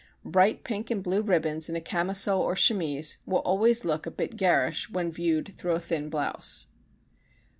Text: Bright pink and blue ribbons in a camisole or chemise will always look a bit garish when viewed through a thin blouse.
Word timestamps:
Bright 0.25 0.63
pink 0.63 0.89
and 0.89 1.03
blue 1.03 1.21
ribbons 1.21 1.69
in 1.69 1.75
a 1.75 1.79
camisole 1.79 2.41
or 2.41 2.55
chemise 2.55 3.17
will 3.27 3.41
always 3.41 3.85
look 3.85 4.07
a 4.07 4.09
bit 4.09 4.35
garish 4.35 4.89
when 4.89 5.11
viewed 5.11 5.53
through 5.53 5.73
a 5.73 5.79
thin 5.79 6.09
blouse. 6.09 6.65